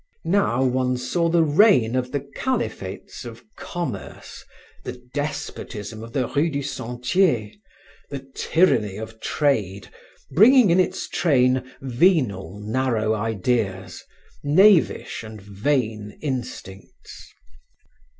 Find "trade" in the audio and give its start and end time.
9.19-9.91